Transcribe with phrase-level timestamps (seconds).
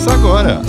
[0.00, 0.62] Começa agora.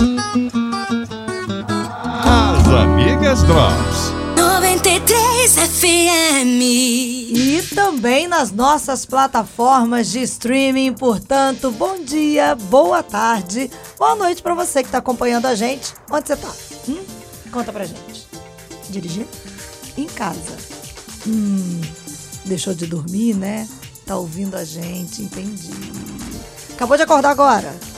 [2.22, 4.12] As Amigas Drops.
[4.36, 6.60] 93 FM.
[6.60, 10.92] E também nas nossas plataformas de streaming.
[10.92, 15.94] Portanto, bom dia, boa tarde, boa noite pra você que tá acompanhando a gente.
[16.10, 16.52] Onde você tá?
[16.88, 17.02] Hum?
[17.50, 18.28] Conta pra gente.
[18.90, 19.28] Dirigindo?
[19.96, 20.58] Em casa.
[21.26, 21.80] Hum,
[22.44, 23.66] deixou de dormir, né?
[24.04, 25.70] Tá ouvindo a gente, entendi.
[26.74, 27.91] Acabou de acordar agora.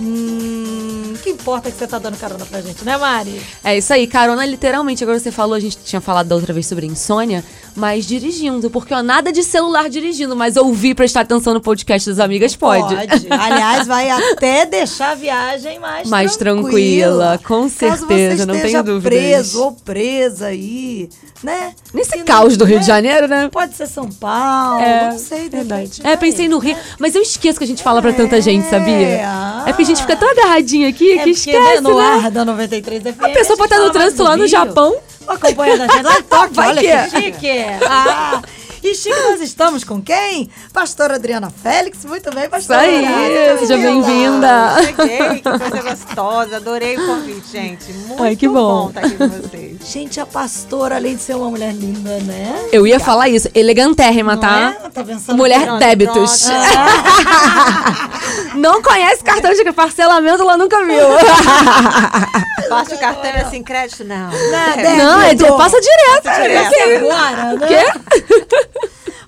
[0.00, 3.42] Hum, que importa que você tá dando carona pra gente, né, Mari?
[3.62, 5.04] É isso aí, carona, literalmente.
[5.04, 7.44] Agora você falou, a gente tinha falado da outra vez sobre insônia,
[7.76, 12.18] mas dirigindo, porque ó, nada de celular dirigindo, mas ouvir, prestar atenção no podcast das
[12.18, 12.94] amigas pode.
[13.30, 16.68] Aliás, vai até deixar a viagem mais, Mais tranquila.
[16.70, 19.08] tranquila, com certeza, não tenho esteja dúvidas.
[19.18, 21.08] preso ou presa aí,
[21.42, 21.72] né?
[21.94, 22.94] Nesse não- caos do Rio de né?
[22.94, 23.48] Janeiro, né?
[23.50, 25.44] Pode ser São Paulo, É, não sei.
[25.44, 26.00] de verdade.
[26.04, 29.22] É, pensei no Rio, mas eu esqueço que a gente fala pra tanta gente, sabia?
[29.24, 29.64] ah.
[29.66, 32.04] É porque a gente fica tão agarradinho aqui É que porque, esquece, né, no né?
[32.24, 33.22] ar da 93 FM.
[33.22, 34.46] A pessoa pode estar no trânsito lá no.
[34.50, 34.96] Japão.
[35.34, 37.08] Acompanhando a gente lá em Tóquio, Vai olha que que, é.
[37.08, 37.48] chique.
[37.88, 38.42] Ah,
[38.82, 40.48] e chique nós estamos com quem?
[40.72, 42.04] Pastora Adriana Félix.
[42.04, 42.80] Muito bem, Isso pastora.
[42.80, 44.76] aí, seja bem-vinda.
[44.84, 46.56] Cheguei, que coisa gostosa.
[46.56, 47.92] Adorei o convite, gente.
[47.92, 48.88] Muito Ai, que bom.
[48.88, 49.76] estar aqui com vocês.
[49.84, 52.68] Gente, a pastora, além de ser uma mulher linda, né?
[52.72, 54.76] Eu ia falar isso, elegantérrima, Não tá?
[54.84, 54.88] é?
[54.90, 56.48] Tá pensando Mulher Pronto, débitos.
[56.50, 58.10] Ah,
[58.54, 61.06] Não conhece cartão de parcelamento, ela nunca viu.
[62.68, 64.04] Passa o cartão assim, crédito?
[64.04, 64.30] Não.
[64.30, 65.56] Né, Não, é, débito.
[65.56, 66.22] passa direto.
[66.22, 66.74] Passa direto.
[66.74, 67.66] Essa agora, né?
[67.66, 68.69] Quê?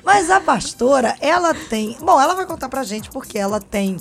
[0.05, 1.97] Mas a pastora, ela tem.
[2.00, 3.97] Bom, ela vai contar pra gente porque ela tem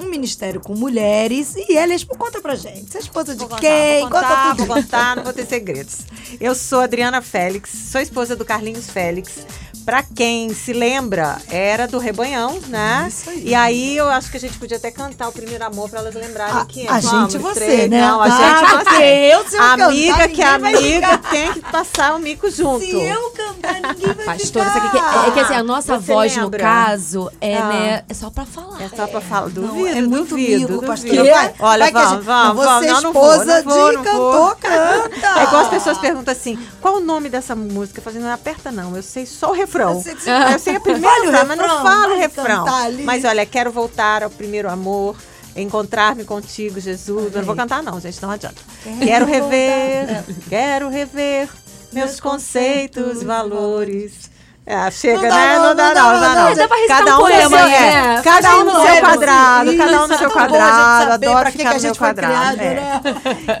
[0.00, 2.90] um ministério com mulheres e ela é conta pra gente.
[2.90, 4.00] Você é esposa de Vou contar, quem?
[4.00, 4.82] vou contar, conta vou tudo.
[4.82, 5.98] contar, não vou ter segredos.
[6.40, 9.46] Eu sou Adriana Félix, sou esposa do Carlinhos Félix.
[9.84, 13.04] Pra quem se lembra, era do Rebanhão, né?
[13.08, 13.42] Isso aí.
[13.48, 16.14] E aí eu acho que a gente podia até cantar o primeiro amor pra elas
[16.14, 17.90] lembrarem A- que a Vamos, gente, você, três.
[17.90, 18.00] né?
[18.00, 19.04] Não, a Ah, gente porque você.
[19.34, 21.30] eu, se eu A cantar, amiga que é amiga ficar.
[21.30, 22.80] tem que passar o mico junto.
[22.84, 24.72] Se eu cantar, ninguém vai Pastora, ficar.
[24.72, 25.28] sabe o que é?
[25.28, 26.58] É que assim, a nossa Você voz, lembra?
[26.58, 27.64] no caso, é, Ah.
[27.68, 28.80] né, é só pra falar.
[28.82, 29.48] É só pra falar.
[29.50, 31.14] Não, Duvido, é muito duvido, mico, pastora.
[31.16, 31.34] duvido.
[31.34, 32.78] Vai, Olha, vai vamos, vamos, não, vamos.
[32.84, 34.56] Você é Não, não vou, esposa não vou, de não cantor, vou.
[34.56, 35.40] canta.
[35.40, 38.00] É igual as pessoas perguntam assim, qual o nome dessa música?
[38.00, 39.73] Fazendo, não aperta não, eu sei só o refrão.
[39.82, 42.14] Eu sei que você- Eu sei a primeira Fale o frase, mas não refrão, falo
[42.14, 42.64] o refrão.
[43.04, 45.16] Mas olha, quero voltar ao primeiro amor,
[45.56, 47.32] encontrar-me contigo, Jesus.
[47.32, 48.60] Eu não vou cantar não, gente, não adianta.
[49.04, 51.48] Quero rever, quero rever
[51.92, 54.30] meus conceitos, valores.
[54.66, 55.56] Ah, chega, Não dá, né?
[55.58, 56.54] não, Não dá, não dá, não, não dá, não.
[56.54, 58.16] Dá recitar Cada um no seu, né?
[58.16, 61.12] é, cada um no seu quadrado, cada um no Isso, seu é gente quadrado.
[61.12, 62.56] Adoro que ficar que no meu quadrado.
[62.56, 62.74] criado, é.
[62.74, 63.00] né?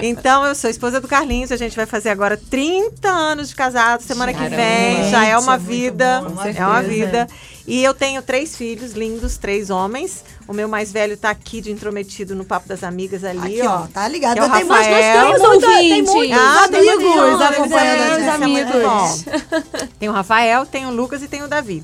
[0.00, 4.00] Então, eu sou esposa do Carlinhos, a gente vai fazer agora 30 anos de casado,
[4.02, 4.56] semana que Caramba.
[4.56, 7.26] vem, já é uma é vida, bom, é uma vida.
[7.66, 10.22] E eu tenho três filhos lindos, três homens.
[10.46, 13.86] O meu mais velho tá aqui de intrometido no Papo das Amigas ali, Aqui, ó.
[13.86, 14.36] tá ligado?
[14.36, 15.26] É o Tem Rafael.
[15.26, 19.88] muitos- Nós temos tem muita- tem muitos Ah, tem amigos acompanhando amigos, é muito.
[19.98, 21.82] Tem o Rafael, tem o Lucas e tem o Davi.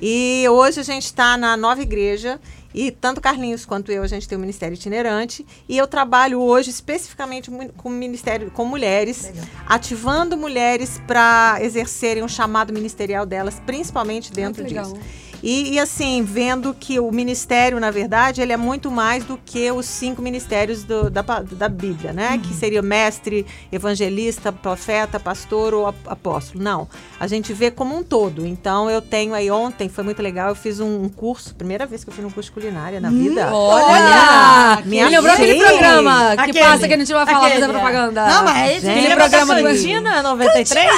[0.00, 2.38] E hoje a gente está na nova igreja
[2.74, 6.70] e tanto Carlinhos quanto eu a gente tem um ministério itinerante e eu trabalho hoje
[6.70, 9.32] especificamente com ministério com mulheres,
[9.66, 14.92] ativando mulheres para exercerem o chamado ministerial delas, principalmente dentro legal.
[14.92, 15.27] disso.
[15.42, 19.70] E, e, assim, vendo que o ministério, na verdade, ele é muito mais do que
[19.70, 22.40] os cinco ministérios do- da, da Bíblia, né?
[22.42, 26.62] Que seria mestre, evangelista, profeta, pastor ou ap- apóstolo.
[26.62, 26.88] Não.
[27.20, 28.44] A gente vê como um todo.
[28.46, 32.02] Então, eu tenho aí ontem, foi muito legal, eu fiz um, um curso, primeira vez
[32.02, 33.50] que eu fiz um curso de culinária na vida.
[33.54, 34.82] Olha!
[34.84, 37.72] Minha Me lembrou aquele programa que Aquele, passa que a gente vai falar, aquele, fazer
[37.72, 38.26] propaganda.
[38.26, 40.90] Não, mas é aquele programa do- Cantina 93?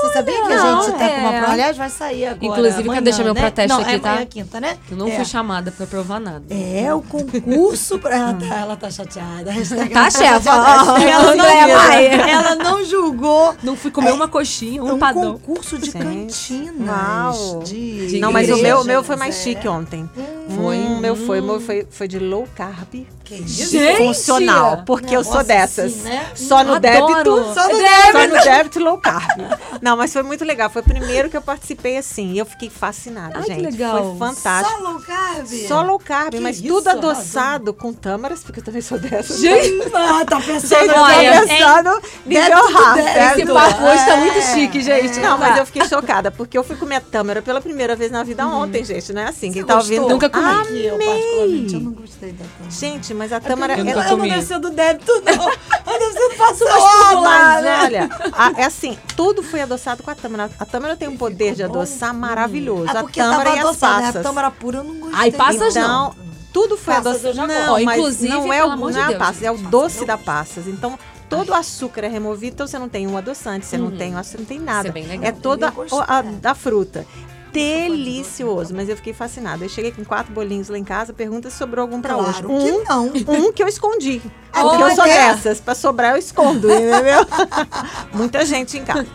[0.00, 1.38] Você sabia que a Não, gente tá com uma é.
[1.38, 1.52] prova?
[1.52, 2.46] Aliás, vai sair agora.
[2.46, 3.40] Inclusive, quero amanhã, deixar meu né?
[3.40, 4.10] protesto Não, aqui, é tá?
[4.10, 4.78] amanhã, quinta, né?
[4.90, 5.16] Eu não é.
[5.16, 6.44] fui chamada pra provar nada.
[6.50, 7.98] É, o concurso.
[7.98, 8.16] Pra...
[8.16, 9.50] Ela, tá, ela tá chateada.
[9.92, 10.40] Tá, chefa?
[10.42, 11.02] chateada.
[11.08, 11.44] Ela, não,
[11.76, 12.08] Maia.
[12.30, 13.54] ela não julgou.
[13.62, 15.38] Não fui comer uma coxinha, um um padrão.
[15.38, 17.36] concurso de cantinas.
[17.64, 19.42] De De Não, mas o meu, meu foi mais é.
[19.42, 20.08] chique ontem.
[20.54, 20.78] Foi?
[20.98, 23.06] Hum, meu foi, o meu foi, foi de low carb.
[23.24, 23.76] Que isso?
[23.98, 25.92] Funcional, porque eu sou Nossa, dessas.
[25.92, 26.26] assim, né?
[26.34, 26.80] Só no Adoro.
[26.80, 27.76] débito, Só no
[28.12, 29.40] só no débito e low carb.
[29.82, 30.70] Não, mas foi muito legal.
[30.70, 32.32] Foi o primeiro que eu participei assim.
[32.32, 33.64] E eu fiquei fascinada, Ai, que gente.
[33.72, 34.16] legal.
[34.16, 34.78] Foi fantástico.
[34.78, 35.46] Só low carb?
[35.68, 39.38] Só low carb, Que mas isso, tudo adoçado com tâmaras, porque eu também sou dessas.
[39.40, 43.12] Gente, Ah, tá pensando Gente, eu tô Olha, pensando nível débito débito.
[43.12, 43.38] certo?
[43.40, 44.54] esse papo hoje tá muito É.
[44.54, 45.18] chique, gente.
[45.20, 48.46] Não, mas eu fiquei chocada, porque eu fui comer tâmara pela primeira vez na vida
[48.46, 49.12] ontem, gente.
[49.12, 49.52] Não é assim.
[49.52, 50.08] Quem tá ouvindo.
[50.08, 50.44] Nunca comi.
[50.88, 51.08] Eu Amei.
[51.08, 52.70] particularmente, eu não gostei da tâmara.
[52.70, 53.78] Gente, mas a tâmara.
[53.78, 55.32] Eu ela- Ela não ser do débito, não.
[55.88, 57.22] Ela deve ser do Mas, pastor.
[57.62, 57.80] né?
[57.84, 60.50] olha, a- é assim, tudo foi adoçado com a tâmara.
[60.58, 62.88] A tâmara tem um poder de adoçar maravilhoso.
[62.88, 64.02] Ah, a tâmara tava e as adoçada, né?
[64.06, 64.16] passas.
[64.16, 65.18] A tâmara pura eu não gostei.
[65.20, 66.14] Ai, passas Então, não.
[66.52, 67.34] tudo foi eu adoçado.
[67.46, 69.58] Não, mas Inclusive, não é pelo o, amor não de é a passas, é o
[69.58, 70.66] doce da passas.
[70.66, 70.98] Então,
[71.28, 74.36] todo o açúcar é removido, então você não tem um adoçante, você não tem, você
[74.38, 74.88] não tem nada.
[74.88, 75.24] é bem legal.
[75.28, 75.98] É toda Eu gostei.
[75.98, 77.06] o- a, da fruta.
[77.52, 79.64] Delicioso, mas eu fiquei fascinada.
[79.64, 82.42] Eu cheguei com quatro bolinhos lá em casa, pergunta se sobrou algum pra hoje.
[82.42, 83.34] Claro Um, que não.
[83.48, 84.20] um que eu escondi.
[84.52, 85.60] Ah, Porque eu sou dessas.
[85.60, 87.26] Pra sobrar, eu escondo, entendeu?
[88.12, 89.06] Muita gente em casa.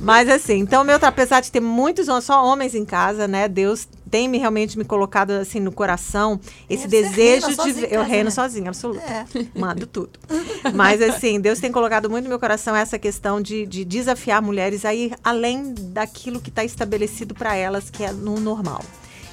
[0.00, 3.48] Mas assim, então, meu, apesar de ter muitos só homens em casa, né?
[3.48, 8.02] Deus tem me realmente me colocado assim no coração esse Você desejo de sozinha Eu
[8.02, 8.30] reino né?
[8.30, 9.00] sozinha, absoluto.
[9.00, 9.26] É.
[9.58, 10.18] Mando tudo.
[10.74, 14.84] Mas assim, Deus tem colocado muito no meu coração essa questão de, de desafiar mulheres
[14.84, 18.82] a ir além daquilo que está estabelecido para elas, que é no normal.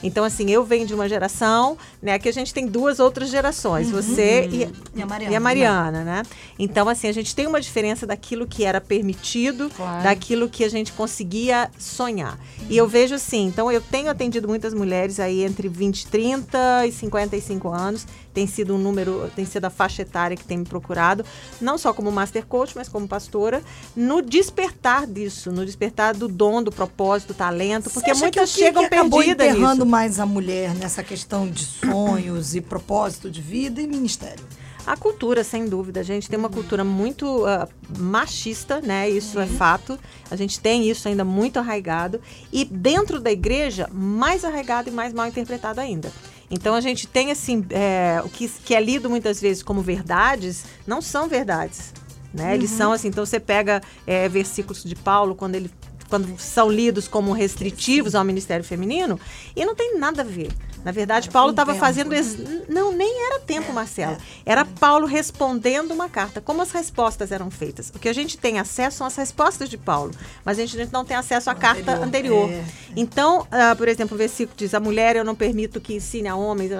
[0.03, 2.17] Então, assim, eu venho de uma geração, né?
[2.19, 4.71] Que a gente tem duas outras gerações, você e, Uhum.
[4.95, 6.23] E a Mariana, e a Mariana, né?
[6.57, 10.03] Então, assim, a gente tem uma diferença daquilo que era permitido, Claro.
[10.03, 12.39] daquilo que a gente conseguia sonhar.
[12.69, 16.91] E eu vejo assim, então eu tenho atendido muitas mulheres aí entre 20, 30 e
[16.91, 18.05] 55 anos.
[18.33, 21.23] Tem sido um número, tem sido a faixa etária que tem me procurado,
[21.61, 23.63] não só como master coach, mas como pastora,
[23.95, 29.47] no despertar disso, no despertar do dom, do propósito, do talento, porque muitas chegam perdidas
[29.85, 29.91] nisso.
[29.91, 34.43] mais a mulher nessa questão de sonhos e propósito de vida e ministério?
[34.85, 35.99] A cultura, sem dúvida.
[35.99, 37.67] A gente tem uma cultura muito ah,
[37.97, 39.09] machista, né?
[39.09, 39.97] Isso é fato.
[40.29, 42.21] A gente tem isso ainda muito arraigado.
[42.53, 46.11] E dentro da igreja, mais arraigado e mais mal interpretado ainda.
[46.51, 50.65] Então a gente tem assim, é, o que, que é lido muitas vezes como verdades,
[50.85, 51.91] não são verdades.
[52.31, 52.53] Né?
[52.53, 55.71] Eles são assim, então você pega é, versículos de Paulo quando ele
[56.09, 59.19] quando são lidos como restritivos ao ministério feminino
[59.55, 60.51] e não tem nada a ver.
[60.83, 62.17] Na verdade, Paulo estava fazendo né?
[62.17, 62.37] ex-
[62.69, 64.17] não nem era tempo, Marcelo.
[64.45, 66.39] Era Paulo respondendo uma carta.
[66.39, 67.91] Como as respostas eram feitas?
[67.95, 70.11] O que a gente tem acesso são as respostas de Paulo,
[70.43, 72.63] mas a gente não tem acesso à carta anterior, é.
[72.95, 76.35] Então, ah, por exemplo, o versículo diz: a mulher eu não permito que ensine a
[76.35, 76.71] homens.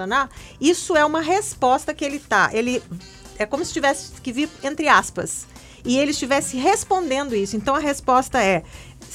[0.60, 2.50] Isso é uma resposta que ele tá.
[2.52, 2.80] Ele
[3.38, 5.46] é como se tivesse que vir entre aspas.
[5.84, 7.56] E ele estivesse respondendo isso.
[7.56, 8.64] Então a resposta é: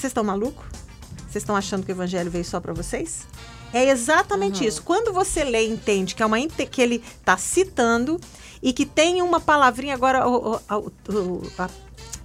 [0.02, 0.66] vocês estão malucos?
[1.30, 3.26] Vocês estão achando que o evangelho veio só para vocês?
[3.74, 4.84] É exatamente isso.
[4.84, 8.20] Quando você lê e entende que é uma que ele está citando
[8.62, 11.66] e que tem uma palavrinha agora o- o- a- o- a,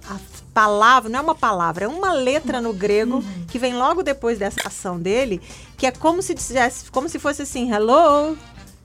[0.09, 0.19] a
[0.53, 4.67] palavra não é uma palavra, é uma letra no grego que vem logo depois dessa
[4.67, 5.41] ação dele,
[5.77, 8.37] que é como se dissesse, como se fosse assim, hello,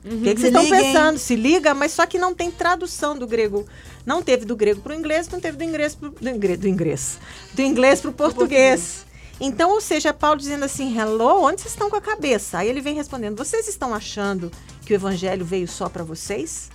[0.05, 1.17] o que, que Se vocês estão pensando?
[1.17, 3.65] Se liga, mas só que não tem tradução do grego.
[4.05, 6.67] Não teve do grego para o inglês, não teve do inglês pro, do, inglês, do
[6.67, 7.19] inglês.
[7.53, 9.05] Do inglês para o português.
[9.39, 12.59] Então, ou seja, Paulo dizendo assim, hello, onde vocês estão com a cabeça?
[12.59, 14.51] Aí ele vem respondendo, vocês estão achando
[14.85, 16.69] que o evangelho veio só para vocês?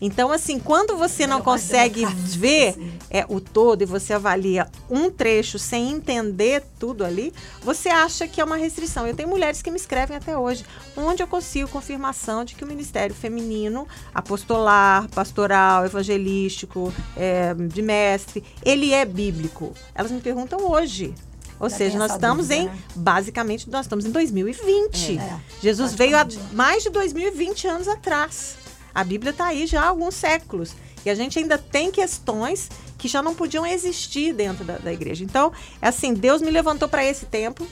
[0.00, 2.98] Então, assim, quando você não consegue ver assim.
[3.10, 7.32] é, o todo e você avalia um trecho sem entender tudo ali,
[7.62, 9.06] você acha que é uma restrição.
[9.06, 10.64] Eu tenho mulheres que me escrevem até hoje,
[10.96, 18.44] onde eu consigo confirmação de que o ministério feminino, apostolar, pastoral, evangelístico, é, de mestre,
[18.62, 19.72] ele é bíblico.
[19.94, 21.14] Elas me perguntam hoje.
[21.58, 22.78] Ou Já seja, nós estamos dúvida, em, né?
[22.94, 25.18] basicamente, nós estamos em 2020.
[25.18, 28.65] É, Jesus veio há mais de 2020 anos atrás.
[28.96, 30.74] A Bíblia está aí já há alguns séculos.
[31.04, 35.22] E a gente ainda tem questões que já não podiam existir dentro da, da igreja.
[35.22, 35.52] Então,
[35.82, 37.66] é assim, Deus me levantou para esse tempo,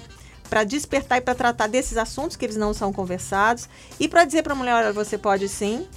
[0.51, 4.43] para despertar e para tratar desses assuntos que eles não são conversados e para dizer
[4.43, 5.89] para a mulher, olha, você pode sim,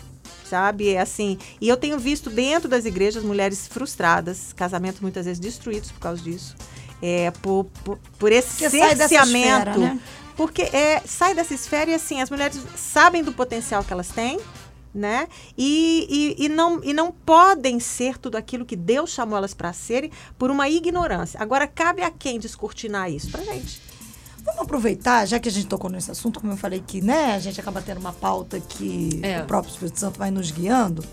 [0.49, 0.93] sabe?
[0.93, 1.37] É assim.
[1.59, 6.23] E eu tenho visto dentro das igrejas mulheres frustradas, casamentos muitas vezes destruídos por causa
[6.23, 6.55] disso.
[7.01, 9.69] É, por, por, por esse Porque sai dessa cerceamento.
[9.69, 9.99] esfera, né?
[10.37, 14.39] Porque é, sai dessa esfera e assim, as mulheres sabem do potencial que elas têm,
[14.97, 15.27] né?
[15.57, 19.71] E, e, e não, e não podem ser tudo aquilo que Deus chamou elas para
[19.71, 21.39] serem por uma ignorância.
[21.39, 23.29] Agora, cabe a quem descortinar isso?
[23.29, 23.81] Pra gente.
[24.43, 27.39] Vamos aproveitar, já que a gente tocou nesse assunto, como eu falei que, né, a
[27.39, 29.41] gente acaba tendo uma pauta que É.
[29.41, 31.03] o próprio Espírito Santo vai nos guiando.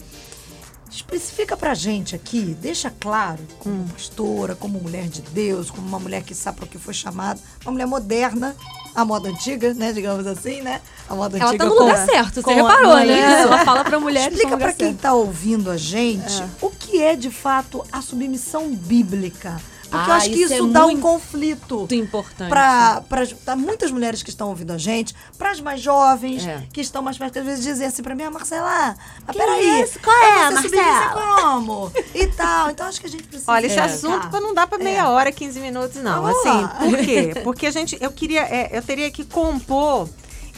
[0.94, 3.86] Especifica pra gente aqui, deixa claro, como Hum.
[3.92, 7.40] pastora, como mulher de Deus, como uma mulher que sabe para o que foi chamada,
[7.64, 8.54] uma mulher moderna,
[8.94, 10.80] a moda antiga, né, digamos assim, né?
[11.08, 13.00] A moda Ela antiga tá no lugar a- certo, você com a reparou, né?
[13.00, 13.40] mulher.
[13.40, 15.00] Ela fala pra mulheres Explica pra quem certo.
[15.00, 16.48] tá ouvindo a gente É.
[16.60, 19.60] o que é de fato a submissão bíblica.
[19.94, 22.48] Porque eu Ah, acho que isso isso, é dá um conflito Muito importante.
[22.50, 26.62] para muitas mulheres que estão ouvindo a gente, para as mais jovens, É.
[26.72, 28.96] que estão mais perto, que às vezes dizem assim pra mim, ah, Marcela,
[29.26, 29.98] mas Que peraí, isso?
[30.00, 31.92] Qual é, submissa Marcela?" como?
[32.14, 32.70] E tal.
[32.70, 33.50] Então acho que a gente precisa.
[33.52, 33.82] Olha, esse É.
[33.82, 35.04] assunto não dá para meia É.
[35.04, 36.26] hora, 15 minutos, não.
[36.26, 37.32] Assim, por quê?
[37.44, 40.08] Porque a gente, eu queria, é, eu teria que compor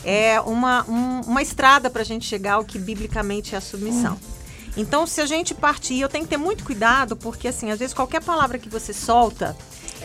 [0.04, 4.16] é, uma, um- uma estrada para a gente chegar ao que biblicamente é a submissão.
[4.76, 7.94] Então, se a gente partir, eu tenho que ter muito cuidado, porque assim, às vezes
[7.94, 9.56] qualquer palavra que você solta,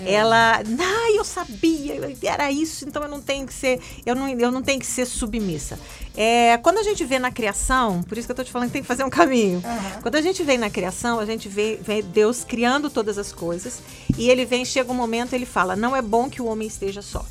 [0.03, 4.49] Ela, ah, eu sabia, era isso, então eu não tenho que ser, eu não, eu
[4.51, 5.77] não tenho que ser submissa.
[6.15, 8.73] É, quando a gente vê na criação, por isso que eu tô te falando que
[8.73, 9.61] tem que fazer um caminho.
[10.01, 13.79] Quando a gente vem na criação, a gente vê, vê Deus criando todas as coisas
[14.17, 17.01] e ele vem, chega um momento, ele fala: não é bom que o homem esteja
[17.03, 17.23] só.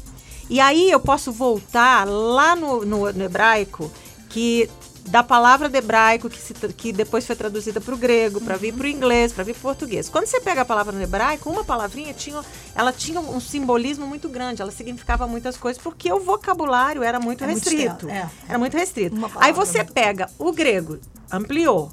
[0.48, 3.90] E aí eu posso voltar lá no, no- no hebraico,
[4.28, 4.68] que
[5.10, 8.72] da palavra de hebraico, que, se que depois foi traduzida para o grego, para vir
[8.72, 10.08] para o inglês, para vir para o português.
[10.08, 12.40] Quando você pega a palavra no hebraico, uma palavrinha tinha,
[12.74, 17.42] ela tinha um simbolismo muito grande, ela significava muitas coisas, porque o vocabulário era muito
[17.42, 18.06] É muito restrito.
[18.06, 18.30] extenso, é.
[18.48, 19.16] Era muito restrito.
[19.36, 20.98] Aí você muito- pega o grego,
[21.30, 21.90] ampliou,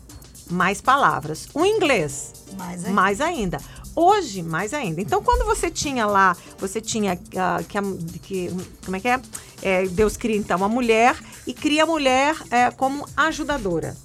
[0.50, 1.48] mais palavras.
[1.54, 2.90] O inglês, Mais ainda.
[2.96, 3.58] mais ainda.
[4.00, 5.02] Hoje, mais ainda.
[5.02, 7.82] Então, quando você tinha lá, você tinha ah, que, a-
[8.22, 8.52] que-
[8.86, 9.20] como é que é?
[9.60, 13.98] É, Deus cria então a mulher e cria a mulher é, como ajudadora.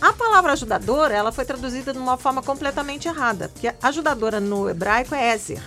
[0.00, 5.14] A palavra ajudadora, ela foi traduzida de uma forma completamente errada, porque ajudadora no hebraico
[5.14, 5.62] é Ézer.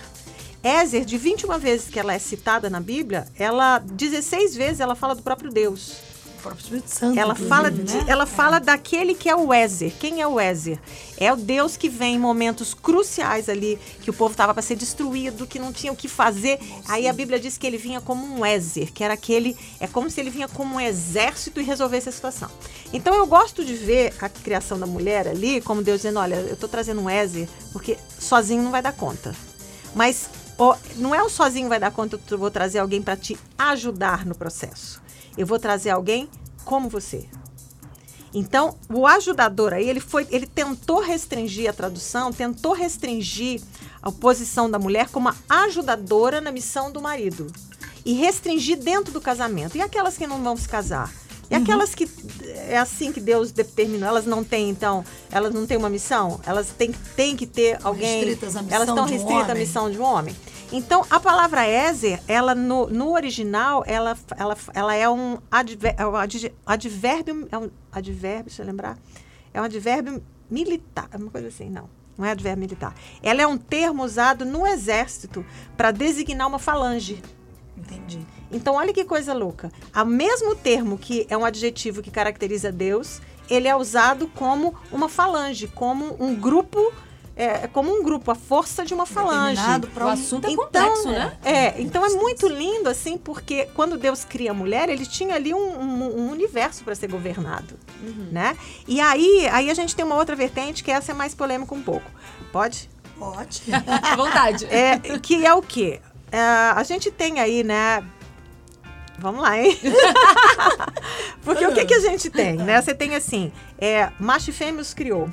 [0.62, 5.14] Ézer, de 21 vezes que ela é citada na Bíblia, ela 16 vezes ela fala
[5.14, 5.94] do próprio Deus.
[6.40, 7.18] Próprio Espírito Santo.
[7.18, 7.82] Ela fala, né?
[7.82, 9.92] de- ela fala daquele que é o Ézer.
[9.98, 10.78] Quem é o Ézer?
[11.18, 14.76] É o Deus que vem em momentos cruciais ali, que o povo estava para ser
[14.76, 16.58] destruído, que não tinha o que fazer.
[16.88, 19.56] Aí a Bíblia diz que ele vinha como um Ézer, que era aquele.
[19.78, 22.50] É como se ele vinha como um exército e resolvesse a situação.
[22.92, 26.54] Então eu gosto de ver a criação da mulher ali, como Deus dizendo: olha, eu
[26.54, 29.34] estou trazendo um Ézer, porque sozinho não vai dar conta.
[29.94, 30.28] Mas
[30.96, 34.34] não é o sozinho vai dar conta, eu vou trazer alguém para te ajudar no
[34.34, 34.99] processo.
[35.36, 36.28] Eu vou trazer alguém
[36.64, 37.28] como você.
[38.32, 43.60] Então, o ajudador aí, ele foi, ele tentou restringir a tradução, tentou restringir
[44.00, 47.48] a posição da mulher como ajudadora na missão do marido
[48.04, 49.76] e restringir dentro do casamento.
[49.76, 51.12] E aquelas que não vão se casar?
[51.50, 52.08] E aquelas que
[52.68, 56.40] é assim que Deus determinou, elas não têm, então, elas não têm uma missão?
[56.46, 58.24] Elas têm, têm que ter alguém.
[58.24, 60.36] restritas à missão elas estão de um restritas à missão de um homem.
[60.72, 66.06] Então, a palavra Ézer, ela no, no original, ela, ela, ela é um adver, é
[66.06, 66.14] um
[66.64, 68.96] advérbio, é um advérbio, deixa eu lembrar,
[69.52, 71.88] é um advérbio militar, é uma coisa assim, não.
[72.16, 72.94] Não é advérbio militar.
[73.22, 75.44] Ela é um termo usado no exército
[75.76, 77.22] para designar uma falange.
[77.76, 78.24] Entendi.
[78.52, 79.72] Então, olha que coisa louca.
[79.96, 85.08] O mesmo termo que é um adjetivo que caracteriza Deus, ele é usado como uma
[85.08, 86.92] falange, como um grupo,
[87.42, 89.60] é, como um grupo, a força de uma falange.
[89.94, 91.38] Pra O assunto é Então, complexo, né?
[91.44, 95.54] É, então é muito lindo assim, porque quando Deus cria a mulher, ele tinha ali
[95.54, 97.78] um, um- um universo para ser governado,
[98.30, 98.56] né?
[98.86, 101.82] E aí, aí a gente tem uma outra vertente que essa é mais polêmica um
[101.82, 102.10] pouco.
[102.52, 102.88] Pode?
[103.18, 103.62] Pode.
[104.02, 104.66] À vontade.
[104.66, 106.00] É, que é o quê?
[106.32, 108.02] É, a gente tem aí, né?
[109.18, 109.78] Vamos lá, hein?
[111.44, 112.80] Porque o que, que a gente tem, né?
[112.80, 115.28] Você tem assim, é, macho e fêmea os criou.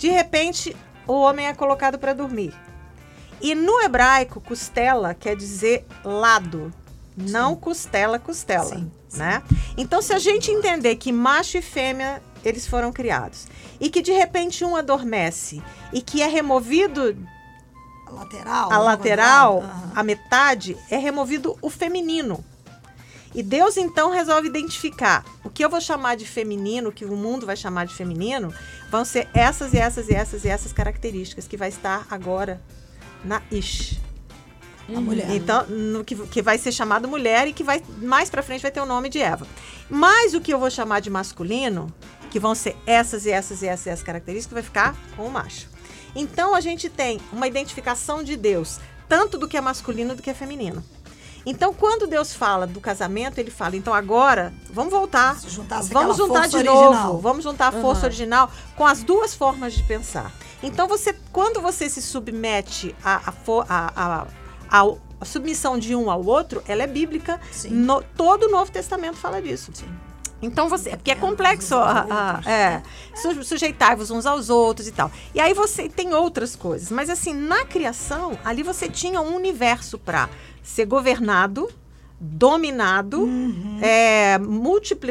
[0.00, 0.74] De repente,
[1.06, 2.54] o homem é colocado para dormir.
[3.38, 6.72] E no hebraico, costela quer dizer lado,
[7.14, 9.18] não costela, costela, Sim, sim.
[9.18, 9.42] né?
[9.76, 13.46] Então, se a gente entender que macho e fêmea eles foram criados
[13.78, 17.14] e que de repente um adormece e que é removido
[18.06, 18.72] A lateral.
[18.72, 19.64] a né, lateral,
[19.94, 22.42] a metade, é removido o feminino.
[23.34, 27.16] E Deus então resolve identificar o que eu vou chamar de feminino, o que o
[27.16, 28.52] mundo vai chamar de feminino,
[28.90, 32.60] vão ser essas e essas e essas e essas características que vai estar agora
[33.24, 34.00] na Ish.
[34.88, 35.30] A mulher.
[35.30, 38.72] Então, no que, que vai ser chamado mulher e que vai mais pra frente vai
[38.72, 39.46] ter o nome de Eva.
[39.88, 41.92] Mas o que eu vou chamar de masculino,
[42.30, 45.30] que vão ser essas e essas e essas, e essas características, vai ficar com o
[45.30, 45.68] macho.
[46.14, 50.30] Então a gente tem uma identificação de Deus, tanto do que é masculino do que
[50.30, 50.82] é feminino.
[51.46, 55.38] Então, quando Deus fala do casamento, ele fala: então agora, vamos voltar.
[55.38, 56.92] Se juntasse Vamos juntar de original.
[57.06, 57.18] novo.
[57.18, 60.32] Vamos juntar a força original com as duas formas de pensar.
[60.62, 63.32] Então, você, quando você se submete à a,
[63.68, 64.26] a,
[64.70, 64.84] a,
[65.20, 67.40] a submissão de um ao outro, ela é bíblica.
[67.50, 67.70] Sim.
[67.70, 69.70] No- todo o Novo Testamento fala disso.
[69.74, 69.88] Sim.
[70.42, 72.82] Então você, porque é Uns aos complexo, a- a- é,
[73.14, 75.10] su- sujeitai-vos uns aos outros e tal.
[75.34, 79.98] E aí você tem outras coisas, mas assim, na criação, ali você tinha um universo
[79.98, 80.28] para
[80.62, 81.68] ser governado,
[82.18, 83.28] dominado,
[83.82, 84.38] é,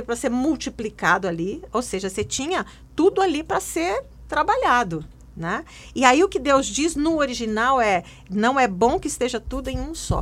[0.03, 5.03] para ser multiplicado ali, ou seja, você tinha tudo ali para ser trabalhado.
[5.37, 5.63] Né?
[5.95, 9.69] E aí o que Deus diz no original é: não é bom que esteja tudo
[9.69, 10.21] em um só.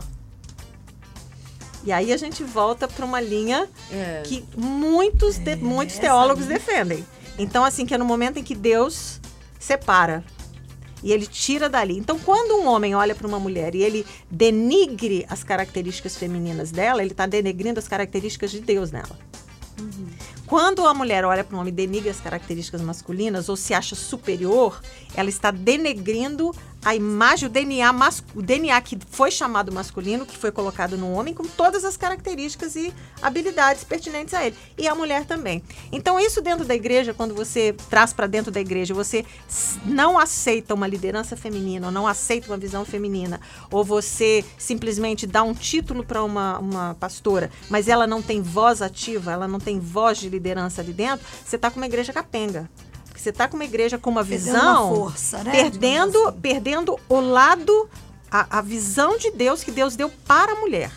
[1.88, 4.22] E aí a gente volta para uma linha É.
[4.26, 6.60] que muitos, de- muitos essa teólogos linha.
[6.60, 7.06] defendem.
[7.40, 9.22] Então, assim, que é no momento em que Deus
[9.58, 10.22] separa
[11.02, 11.98] e ele tira dali.
[11.98, 17.02] Então, quando um homem olha para uma mulher e ele denigre as características femininas dela,
[17.02, 19.18] ele está denegrindo as características de Deus nela.
[20.46, 23.96] Quando a mulher olha para um homem e denigre as características masculinas ou se acha
[23.96, 24.82] superior,
[25.16, 26.54] ela está denegrindo
[26.88, 31.12] a imagem, o DNA, mas, o DNA que foi chamado masculino, que foi colocado no
[31.12, 34.56] homem, com todas as características e habilidades pertinentes a ele.
[34.78, 35.62] E a mulher também.
[35.92, 39.26] Então, isso dentro da igreja, quando você traz para dentro da igreja, você
[39.84, 45.44] não aceita uma liderança feminina, ou não aceita uma visão feminina, ou você simplesmente dá
[45.44, 49.78] um título para uma, uma pastora, mas ela não tem voz ativa, ela não tem
[49.78, 52.70] voz de liderança ali dentro, você está com uma igreja capenga.
[53.18, 55.50] Porque Você está com uma igreja com uma visão, uma força, né?
[55.52, 56.40] perdendo, assim.
[56.40, 57.90] perdendo o lado,
[58.30, 60.92] a, a visão de Deus que Deus deu para a mulher.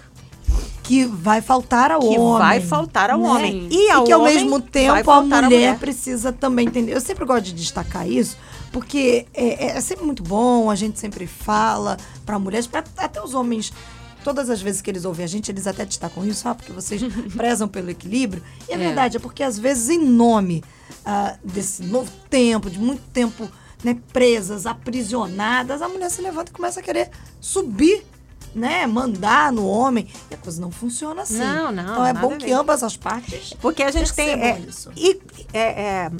[0.82, 2.38] Que vai faltar ao Que homem.
[2.38, 3.28] vai faltar ao né?
[3.28, 3.68] homem.
[3.70, 5.78] E, E ao que ao mesmo tempo a mulher, mulher.
[5.78, 6.92] precisa também entender.
[6.94, 8.36] Eu sempre gosto de destacar isso,
[8.70, 11.96] porque é, é sempre muito bom, a gente sempre fala
[12.26, 13.72] para mulheres, pra, até os homens.
[14.24, 17.00] Todas as vezes que eles ouvem a gente, eles até destacam isso, ah, porque vocês
[17.36, 18.42] prezam pelo equilíbrio.
[18.68, 18.78] E é, É.
[18.78, 20.62] verdade, é porque às vezes, em nome
[21.04, 23.48] ah, desse novo tempo, de muito tempo
[23.82, 27.10] né, presas, aprisionadas, a mulher se levanta e começa a querer
[27.40, 28.04] subir,
[28.54, 28.86] né?
[28.86, 30.08] Mandar no homem.
[30.30, 31.38] E a coisa não funciona assim.
[31.38, 33.54] Não, não, Então é bom a que ambas as partes.
[33.60, 34.28] Porque a gente tem.
[34.30, 34.90] É, isso.
[34.96, 35.20] e,
[35.52, 36.10] é, é,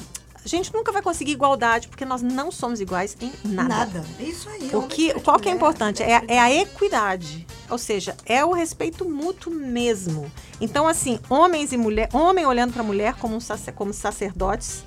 [0.43, 3.69] a gente nunca vai conseguir igualdade, porque nós não somos iguais em nada.
[3.69, 4.05] Nada.
[4.19, 4.71] É isso aí.
[4.73, 6.03] O que, qual que é importante?
[6.03, 7.47] É, é a equidade.
[7.71, 10.31] Ou seja, é o respeito mútuo mesmo.
[10.61, 14.85] Então, assim, homens e mulher, homem olhando para a mulher como, um sacer, como sacerdotes.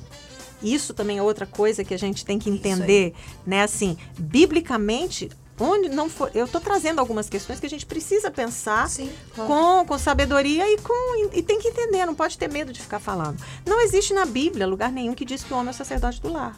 [0.62, 3.14] Isso também é outra coisa que a gente tem que entender,
[3.46, 3.64] né?
[3.64, 8.90] Assim, biblicamente, onde não for, eu estou trazendo algumas questões que a gente precisa pensar
[8.90, 9.50] Sim, claro.
[9.50, 13.00] com, com sabedoria e com e tem que entender, não pode ter medo de ficar
[13.00, 13.44] falando.
[13.66, 16.32] Não existe na Bíblia lugar nenhum que diz que o homem é o sacerdote do
[16.32, 16.56] lar.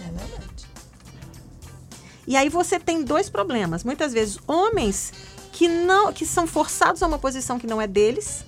[0.00, 0.65] É verdade.
[2.26, 3.84] E aí você tem dois problemas.
[3.84, 5.12] Muitas vezes homens
[5.52, 8.44] que não que são forçados a uma posição que não é deles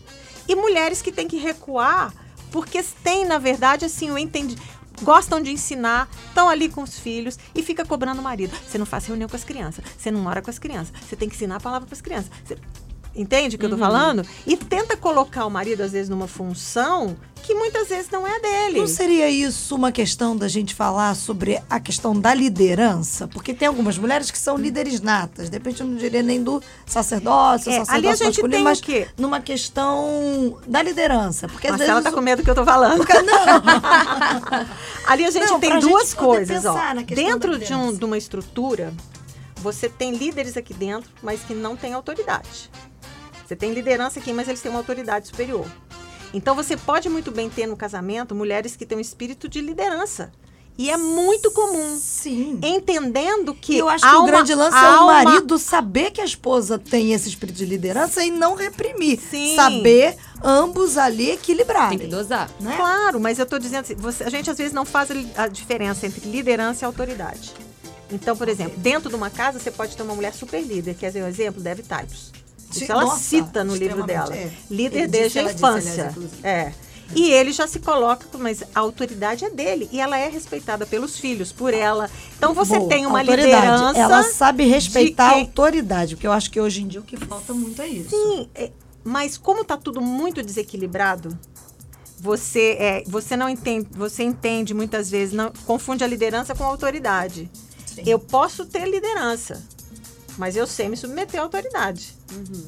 [0.46, 2.12] e mulheres que têm que recuar
[2.50, 4.56] porque têm, na verdade, assim, o entendi
[5.02, 8.56] gostam de ensinar, estão ali com os filhos e fica cobrando o marido.
[8.66, 11.28] Você não faz reunião com as crianças, você não mora com as crianças, você tem
[11.28, 12.30] que ensinar a palavra para as crianças.
[13.14, 14.24] Entende o que eu tô falando?
[14.46, 18.38] E tenta colocar o marido, às vezes, numa função que muitas vezes não é a
[18.40, 18.78] dele.
[18.80, 23.26] Não seria isso uma questão da gente falar sobre a questão da liderança?
[23.26, 25.48] Porque tem algumas mulheres que são líderes natas.
[25.48, 28.60] De repente eu não diria nem do sacerdócio, É, sacerdócio ali a gente masculino, tem
[28.60, 29.08] o mas quê?
[29.16, 31.48] numa questão da liderança.
[31.48, 33.04] Porque às Marcela vezes tá o- com medo do que eu tô falando.
[35.06, 36.76] Ali a gente Não, tem duas gente coisas, ó.
[37.06, 38.92] Dentro de, um- de uma estrutura,
[39.56, 42.70] você tem líderes aqui dentro, mas que não têm autoridade.
[43.48, 45.64] Você tem liderança aqui, mas eles têm uma autoridade superior.
[46.34, 50.30] Então você pode muito bem ter no casamento mulheres que têm um espírito de liderança.
[50.76, 51.96] E é muito comum.
[51.98, 52.60] Sim.
[52.62, 53.72] Entendendo que.
[53.72, 56.78] E eu acho que o grande lance é o uma- marido saber que a esposa
[56.78, 59.18] tem esse espírito de liderança e não reprimir.
[59.18, 59.56] Sim.
[59.56, 61.98] Saber ambos ali equilibrarem.
[61.98, 62.50] Tem que dosar.
[62.60, 62.76] Né?
[62.76, 65.08] Claro, mas eu tô dizendo assim, você- a gente às vezes não faz
[65.38, 67.54] a diferença entre liderança e autoridade.
[68.12, 71.06] Então, por exemplo, dentro de uma casa você pode ter uma mulher super líder, quer
[71.08, 71.62] dizer um exemplo?
[71.62, 72.30] Dev Types.
[72.70, 74.34] Isso Sim, ela nossa, cita no livro dela.
[74.36, 74.50] é.
[74.70, 76.38] Líder Ele disse, desde a ela disse, aliás, infância.
[76.42, 76.72] é.
[77.16, 79.88] E ele já se coloca, mas a autoridade é dele.
[79.90, 82.10] E ela é respeitada pelos filhos, por ela.
[82.36, 83.46] Então você Boa, tem uma autoridade.
[83.54, 83.98] liderança.
[83.98, 87.54] Ela sabe respeitar a autoridade, porque eu acho que hoje em dia o que falta
[87.54, 88.10] muito é isso.
[88.10, 88.70] Sim, é,
[89.02, 91.36] mas como tá tudo muito desequilibrado,
[92.20, 96.66] você é, você não entende, você entende muitas vezes, não confunde a liderança com a
[96.66, 97.50] autoridade.
[97.86, 98.02] Sim.
[98.06, 99.64] Eu posso ter liderança,
[100.36, 102.17] mas eu sei me submeter à autoridade.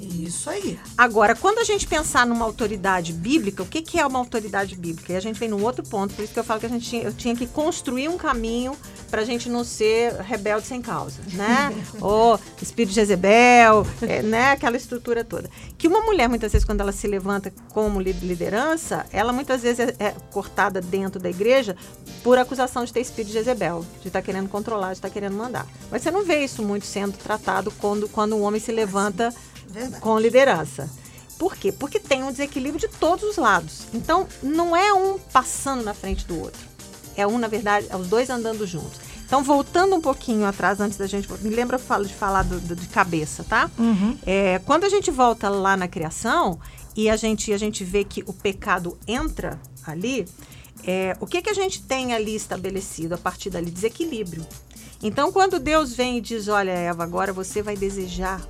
[0.01, 0.79] Isso aí.
[0.97, 5.13] Agora, quando a gente pensar numa autoridade bíblica, o que, que é uma autoridade bíblica?
[5.13, 6.89] E a gente vem num outro ponto, por isso que eu falo que a gente
[6.89, 8.77] tinha, eu tinha que construir um caminho
[9.11, 11.75] para a gente não ser rebelde sem causa, né?
[12.01, 14.53] Ou espírito de Jezebel, é, né?
[14.53, 15.51] Aquela estrutura toda.
[15.77, 19.81] Que uma mulher, muitas vezes, quando ela se levanta como li- liderança, ela muitas vezes
[19.81, 21.77] é, é cortada dentro da igreja
[22.23, 25.67] por acusação de ter espírito de Jezebel, de estar querendo controlar, de estar querendo mandar.
[25.91, 29.35] Mas você não vê isso muito sendo tratado quando, quando um homem se levanta
[29.71, 30.01] Verdade.
[30.03, 30.89] com liderança.
[31.39, 31.73] Por quê?
[31.73, 33.83] Porque tem um desequilíbrio de todos os lados.
[33.95, 36.61] Então, não é um passando na frente do outro.
[37.17, 39.01] É um, na verdade, é os dois andando juntos.
[39.25, 41.33] Então, voltando um pouquinho atrás, antes da gente.
[41.43, 43.71] Me lembra eu falo de falar do, do- de cabeça, tá?
[44.27, 46.59] É, quando a gente volta lá na criação
[46.97, 50.27] e a gente, a gente vê que o pecado entra ali,
[50.85, 53.71] é, o que, que a gente tem ali estabelecido a partir dali?
[53.71, 54.45] Desequilíbrio.
[55.03, 58.41] Então, quando Deus vem e diz: Olha, Eva, agora você vai desejar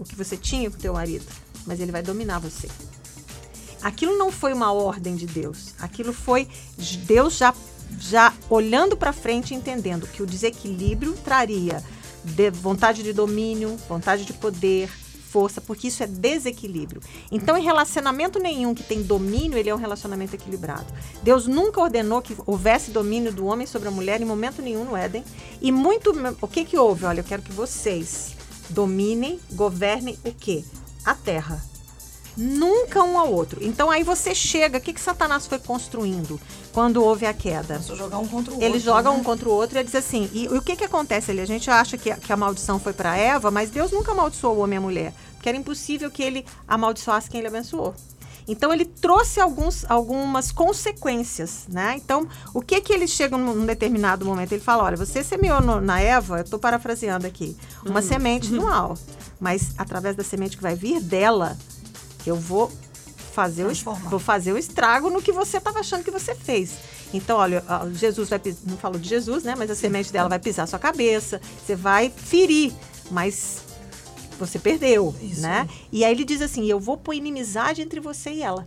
[0.00, 1.24] o que você tinha com teu marido,
[1.66, 2.68] mas ele vai dominar você.
[3.82, 5.74] Aquilo não foi uma ordem de Deus.
[5.78, 6.48] Aquilo foi
[7.06, 7.54] Deus já
[7.98, 11.82] já olhando para frente entendendo que o desequilíbrio traria
[12.22, 14.88] de- vontade de domínio, vontade de poder,
[15.28, 17.00] força, porque isso é desequilíbrio.
[17.32, 20.86] Então, em relacionamento nenhum que tem domínio, ele é um relacionamento equilibrado.
[21.22, 24.96] Deus nunca ordenou que houvesse domínio do homem sobre a mulher em momento nenhum no
[24.96, 25.24] Éden.
[25.60, 26.12] E muito.
[26.40, 27.04] O que que houve?
[27.04, 28.36] Olha, eu quero que vocês
[28.70, 30.64] dominem, governem o quê?
[31.04, 31.62] A terra.
[32.36, 33.62] Nunca um ao outro.
[33.62, 36.40] Então aí você chega, o que, que Satanás foi construindo
[36.72, 37.74] quando houve a queda?
[37.74, 38.68] Começou a jogar um contra o outro.
[38.68, 39.16] Ele joga né?
[39.16, 40.30] um contra o outro e ele diz assim.
[40.32, 41.40] E, o que que acontece ali?
[41.40, 44.56] A gente acha que, a- que a maldição foi para Eva, mas Deus nunca amaldiçoou
[44.56, 45.14] o homem e a mulher.
[45.34, 47.94] Porque era impossível que ele amaldiçoasse quem ele abençoou.
[48.48, 51.94] Então ele trouxe alguns, algumas consequências, né?
[51.96, 54.52] Então, o que que ele chega num determinado momento?
[54.52, 58.62] Ele fala: olha, você semeou no- na Eva, eu estou parafraseando aqui, uma semente no
[58.68, 58.96] mal.
[59.38, 61.56] Mas através da semente que vai vir dela,
[62.26, 62.70] eu vou
[63.32, 63.72] fazer, o,
[64.10, 66.72] vou fazer o estrago no que você estava achando que você fez.
[67.14, 69.54] Então, olha, Jesus vai não falou de Jesus, né?
[69.56, 72.72] Mas a semente dela vai pisar sua cabeça, você vai ferir,
[73.10, 73.62] mas
[74.40, 75.68] você perdeu, Isso né?
[75.92, 78.66] E aí ele diz assim: "Eu vou pôr inimizade entre você e ela".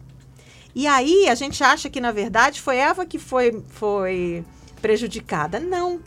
[0.75, 4.43] E aí a gente acha que na verdade foi Eva que foi foi
[4.81, 5.59] prejudicada.
[5.59, 5.99] Não.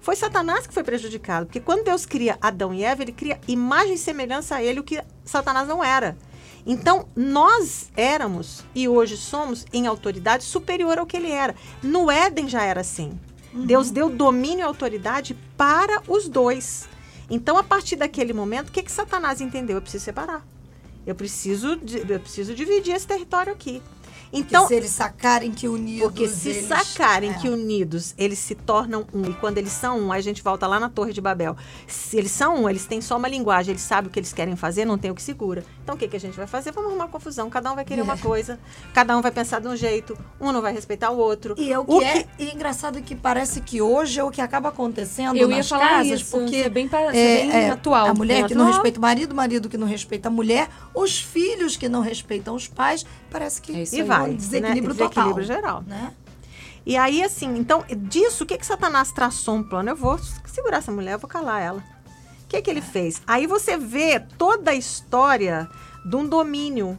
[0.00, 3.94] Foi Satanás que foi prejudicado, porque quando Deus cria Adão e Eva, ele cria imagem
[3.94, 6.16] e semelhança a ele, o que Satanás não era.
[6.66, 11.54] Então, nós éramos e hoje somos em autoridade superior ao que ele era.
[11.82, 13.12] No Éden já era assim.
[13.52, 16.88] Deus deu domínio e autoridade para os dois.
[17.30, 19.76] Então, a partir daquele momento, o que, que Satanás entendeu?
[19.76, 20.46] Eu preciso separar.
[21.06, 23.82] Eu preciso, eu preciso dividir esse território aqui.
[24.32, 26.02] Então, Porque se eles sacarem que unidos.
[26.02, 27.34] porque se eles- sacarem é.
[27.34, 30.66] que unidos eles se tornam um, e quando eles são um, aí a gente volta
[30.66, 31.56] lá na Torre de Babel.
[31.86, 34.56] Se eles são um, eles têm só uma linguagem, eles sabem o que eles querem
[34.56, 35.64] fazer, não tem o que segura.
[35.82, 36.72] Então o que, que a gente vai fazer?
[36.72, 37.48] Vamos arrumar confusão.
[37.50, 38.16] Cada um vai querer uma É.
[38.18, 38.58] coisa,
[38.94, 41.54] cada um vai pensar de um jeito, um não vai respeitar o outro.
[41.58, 44.40] E é o que, é e é engraçado que parece que hoje é o que
[44.40, 47.70] acaba acontecendo Eu ia nas falar casas, isso, porque é bem pa- isso é bem
[47.70, 48.06] atual.
[48.08, 48.74] A mulher Bem que não atual.
[48.74, 52.54] respeita o marido, o marido que não respeita a mulher, os filhos que não respeitam
[52.54, 54.02] os pais, parece que É isso aí.
[54.20, 54.34] Vai.
[54.34, 54.98] desequilíbrio né?
[54.98, 55.08] total.
[55.08, 55.84] Desequilíbrio geral.
[55.86, 56.12] Né?
[56.84, 59.90] E aí, assim, então, disso, o que que Satanás traçou um plano?
[59.90, 61.84] Eu vou segurar essa mulher, eu vou calar ela.
[62.44, 63.22] O que que ele fez?
[63.26, 65.68] Aí você vê toda a história
[66.04, 66.98] de um domínio.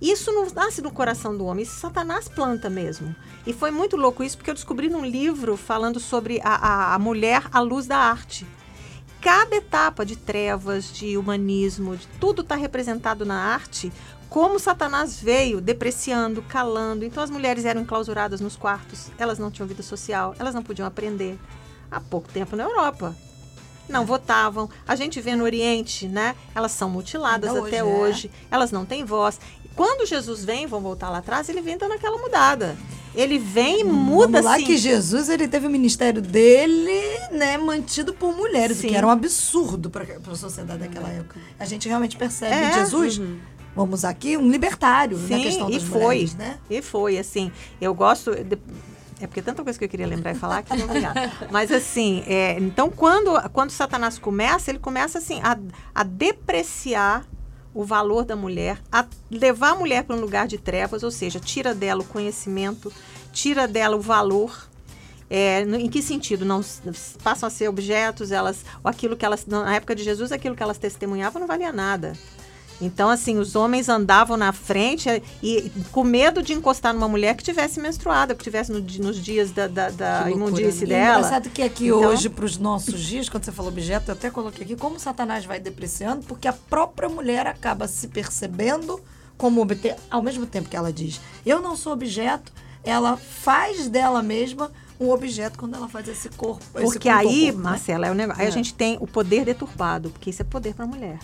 [0.00, 3.14] Isso não nasce no coração do homem, isso Satanás planta mesmo.
[3.46, 6.98] E foi muito louco isso, porque eu descobri num livro falando sobre a, a, a
[6.98, 8.46] mulher à luz da arte.
[9.20, 13.92] Cada etapa de trevas, de humanismo, de tudo está representado na arte,
[14.30, 17.04] como Satanás veio depreciando, calando.
[17.04, 20.86] Então as mulheres eram enclausuradas nos quartos, elas não tinham vida social, elas não podiam
[20.86, 21.36] aprender.
[21.90, 23.14] Há pouco tempo na Europa.
[23.88, 24.70] Não votavam.
[24.86, 26.36] A gente vê no Oriente, né?
[26.54, 28.00] Elas são mutiladas Ainda até hoje, é.
[28.00, 28.30] hoje.
[28.48, 29.40] Elas não têm voz.
[29.74, 32.76] Quando Jesus vem, vamos voltar lá atrás, ele vem dando aquela mudada.
[33.12, 34.64] Ele vem e muda Vamos lá assim.
[34.64, 37.00] que Jesus ele teve o ministério dele,
[37.32, 38.88] né, mantido por mulheres, o Sim.
[38.88, 41.40] que era um absurdo para a sociedade daquela época.
[41.58, 42.72] A gente realmente percebe É.
[42.74, 43.20] Jesus,
[43.74, 45.98] vamos aqui, um libertário na Sim, questão e das foi.
[46.00, 46.58] mulheres, né?
[46.68, 48.34] E foi, assim, eu gosto.
[48.44, 48.58] de-
[49.20, 51.30] é porque é tanta coisa que eu queria lembrar e falar que não obrigada.
[51.52, 55.58] Mas assim, é, então quando, quando Satanás começa, ele começa assim a,
[55.94, 57.26] a depreciar
[57.74, 61.38] o valor da mulher, a levar a mulher para um lugar de trevas, ou seja,
[61.38, 62.92] tira dela o conhecimento,
[63.32, 64.68] tira dela o valor.
[65.32, 66.44] É, em que sentido?
[66.44, 66.60] Não
[67.22, 70.62] passam a ser objetos, elas, ou aquilo que elas, na época de Jesus, aquilo que
[70.62, 72.14] elas testemunhavam não valia nada.
[72.80, 77.36] Então, assim, os homens andavam na frente eh, e com medo de encostar numa mulher
[77.36, 81.18] que tivesse menstruada, que tivesse no nos dias da, da, da imundície E dela.
[81.18, 84.30] engraçado que aqui Então- hoje, para os nossos dias, quando você falou objeto, eu até
[84.30, 89.00] coloquei aqui como Satanás vai depreciando, porque a própria mulher acaba se percebendo
[89.36, 92.52] como obter, ao mesmo tempo que ela diz, eu não sou objeto,
[92.84, 96.62] ela faz dela mesma um objeto quando ela faz esse corpo.
[96.74, 97.64] esse Porque ao aí, corpo, né?
[97.70, 98.40] Marcela, é o negócio.
[98.42, 98.52] Aí a É.
[98.52, 101.18] gente tem o poder deturpado, porque isso é poder para a mulher.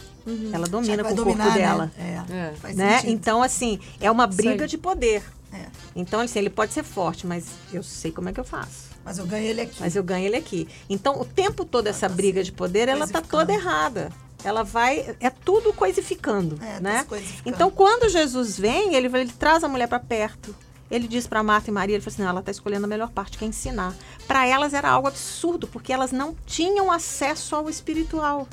[0.53, 1.65] Ela Já domina com o dominar, corpo né?
[1.67, 1.93] dela.
[1.99, 2.55] É, É.
[2.61, 3.03] faz Né?
[3.05, 5.23] Então, assim, é uma briga de poder.
[5.53, 5.67] É.
[5.95, 8.87] Então, assim, ele pode ser forte, mas eu sei como é que eu faço.
[9.05, 9.77] Mas eu ganhei ele aqui.
[9.79, 10.67] Mas eu ganho ele aqui.
[10.91, 14.11] Então, o tempo todo essa briga de poder, ela tá toda errada.
[14.45, 15.17] Ela vai.
[15.21, 16.59] É tudo coisificando.
[16.63, 17.07] É, tá né?
[17.45, 20.55] Então, quando Jesus vem, ele, ele traz a mulher para perto.
[20.91, 23.11] Ele diz para Marta e Maria, ele falou assim, não, ela está escolhendo a melhor
[23.11, 23.95] parte, que é ensinar.
[24.27, 28.49] Para elas era algo absurdo, porque elas não tinham acesso ao espiritual.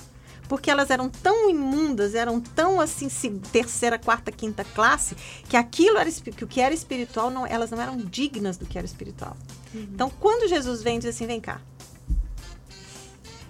[0.50, 3.08] Porque elas eram tão imundas, eram tão assim,
[3.52, 5.16] terceira, quarta, quinta classe,
[5.48, 8.78] que aquilo era que o que era espiritual, não, elas não eram dignas do que
[8.78, 9.38] era espiritual.
[9.74, 11.62] Então, quando Jesus vem diz assim, vem cá,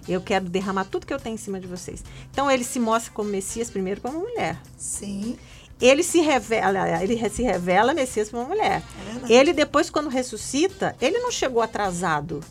[0.07, 2.03] eu quero derramar tudo que eu tenho em cima de vocês.
[2.31, 4.59] Então ele se mostra como Messias primeiro como mulher.
[4.77, 5.37] Sim.
[5.81, 8.81] Ele se revela, ele se revela Messias como mulher.
[9.27, 9.33] É.
[9.33, 12.41] Ele depois quando ressuscita, ele não chegou atrasado.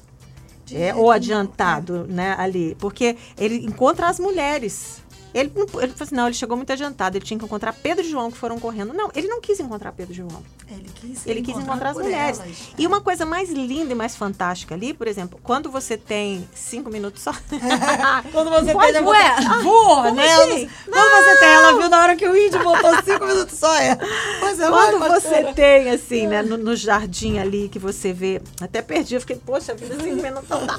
[0.75, 5.03] É, ou adiantado, né, ali, porque ele encontra as mulheres.
[5.35, 8.09] Ele, ele falou assim, não, ele chegou muito adiantado, ele tinha que encontrar Pedro e
[8.11, 8.93] João que foram correndo.
[8.93, 10.43] Não, ele não quis encontrar Pedro e João.
[10.71, 12.39] Ele quis, Ele quis encontrar as mulheres.
[12.41, 12.57] elas.
[12.79, 16.91] E uma coisa mais linda e mais fantástica ali, por exemplo, quando você tem cinco
[16.91, 17.33] minutos só.
[18.33, 20.33] Quando você Pode- tem ué, voa, como né?
[20.35, 20.69] assim?
[20.91, 23.97] Quando você tem, ela viu na hora que o índio voltou cinco minutos só, é.
[24.41, 28.41] Pois é, Quando vai, você tem, assim, né, no, no jardim ali, que você vê.
[28.61, 30.79] Até perdi, eu fiquei, poxa, vida, cinco minutos não dá.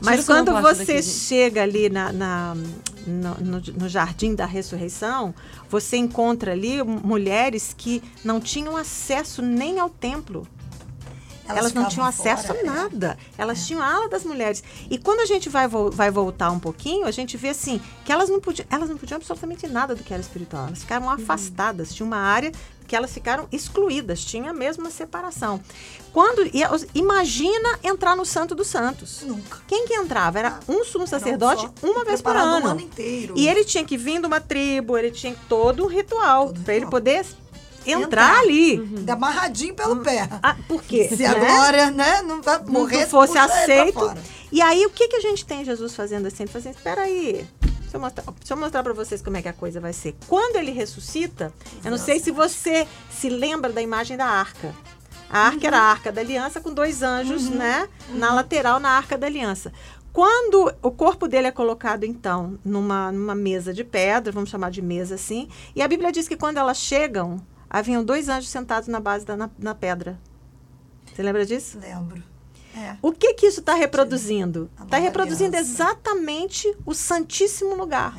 [0.00, 2.56] Mas quando você daqui, chega ali na, na-
[3.06, 5.34] no, no- no jardim da ressurreição,
[5.70, 10.46] você encontra ali mulheres que não tinham acesso nem ao templo.
[11.48, 12.64] Elas, não tinham acesso fora, a é.
[12.64, 13.18] nada.
[13.36, 14.62] Elas tinham a ala das mulheres.
[14.90, 18.28] E quando a gente vai, vai voltar um pouquinho, a gente vê assim que elas
[18.28, 20.66] não podiam, elas não podiam absolutamente nada do que era espiritual.
[20.66, 21.12] Elas ficaram Uhum.
[21.12, 21.94] afastadas.
[21.94, 22.50] Tinha uma área
[22.86, 24.24] que elas ficaram excluídas.
[24.24, 25.60] Tinha mesmo uma separação.
[26.12, 26.42] Quando
[26.94, 29.22] imagina entrar no Santo dos Santos.
[29.22, 29.60] Nunca.
[29.66, 30.38] Quem que entrava?
[30.38, 32.66] Era um sumo um sacerdote só, uma vez por ano.
[32.66, 33.34] o ano inteiro.
[33.36, 36.86] E ele tinha que vir de uma tribo, ele tinha todo um ritual para ele
[36.86, 37.24] poder
[37.86, 38.72] entrar, ali.
[38.72, 40.28] Ainda amarradinho pelo pé.
[40.42, 41.08] Ah, por quê?
[41.08, 41.34] Se Né?
[41.34, 44.14] glória, né, não vai não morrer, fosse ele pra aceito.
[44.52, 46.44] E aí, o que, que a gente tem Jesus fazendo assim?
[46.44, 47.46] Assim, espera aí,
[47.80, 50.14] deixa eu mostrar, deixa eu mostrar para vocês como é que a coisa vai ser.
[50.28, 51.52] Quando ele ressuscita,
[51.84, 54.74] eu não sei se você se lembra da imagem da arca.
[55.28, 57.88] A arca era a arca da aliança com dois anjos, né?
[58.10, 59.72] Na lateral, na arca da aliança.
[60.12, 64.80] Quando o corpo dele é colocado, então, numa, numa mesa de pedra, vamos chamar de
[64.80, 67.44] mesa assim, e a Bíblia diz que quando elas chegam,
[67.78, 70.16] haviam dois anjos sentados na base da na, na pedra.
[71.12, 71.78] Você lembra disso?
[71.80, 72.22] Lembro.
[72.76, 72.96] É.
[73.02, 74.70] O que que isso está reproduzindo?
[74.82, 78.16] Está reproduzindo exatamente o Santíssimo Lugar.